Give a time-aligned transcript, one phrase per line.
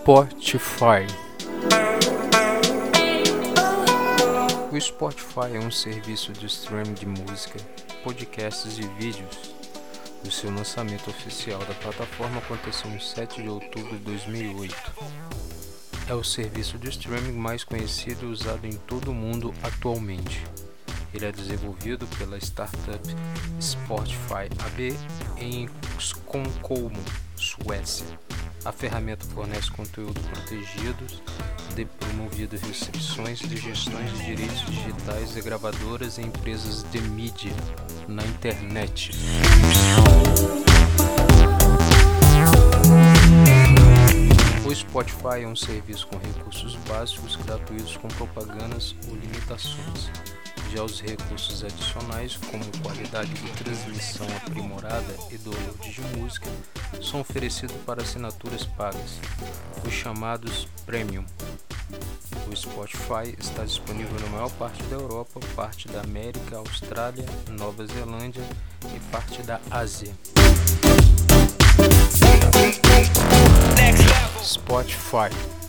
[0.00, 1.06] Spotify.
[4.72, 7.60] O Spotify é um serviço de streaming de música,
[8.02, 9.54] podcasts e vídeos.
[10.26, 14.74] O seu lançamento oficial da plataforma aconteceu em 7 de outubro de 2008.
[16.08, 20.42] É o serviço de streaming mais conhecido e usado em todo o mundo atualmente.
[21.12, 23.06] Ele é desenvolvido pela startup
[23.60, 24.96] Spotify AB
[25.36, 26.94] em Stockholm,
[27.36, 28.18] Suécia.
[28.62, 31.06] A ferramenta fornece conteúdo protegido,
[31.74, 37.52] de promovido restrições de gestões de direitos digitais de gravadoras e empresas de mídia
[38.06, 39.12] na internet.
[44.66, 50.10] O Spotify é um serviço com recursos básicos gratuitos com propagandas ou limitações.
[50.72, 56.48] Já os recursos adicionais, como qualidade de transmissão aprimorada e download de música,
[57.02, 59.18] são oferecidos para assinaturas pagas,
[59.86, 61.24] os chamados Premium.
[62.50, 68.42] O Spotify está disponível na maior parte da Europa, parte da América, Austrália, Nova Zelândia
[68.94, 70.12] e parte da Ásia.
[74.42, 75.59] Spotify